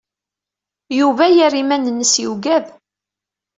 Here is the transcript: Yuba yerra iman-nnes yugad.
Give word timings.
Yuba 0.99 1.25
yerra 1.35 1.57
iman-nnes 1.63 2.13
yugad. 2.23 2.65